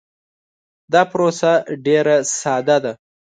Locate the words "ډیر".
1.85-2.05